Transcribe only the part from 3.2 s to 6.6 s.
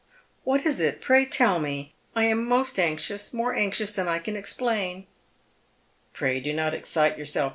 more anxious than I can explain." "Pray do